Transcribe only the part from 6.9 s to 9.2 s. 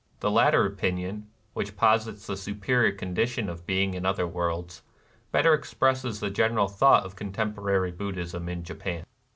of contemporary Buddhism in Japan.